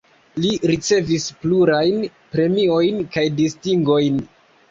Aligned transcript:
Li 0.43 0.51
ricevis 0.69 1.25
plurajn 1.43 2.01
premiojn 2.35 2.99
kaj 3.17 3.27
distingojn. 3.43 4.21